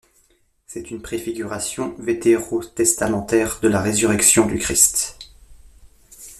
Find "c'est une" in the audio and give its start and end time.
0.65-0.99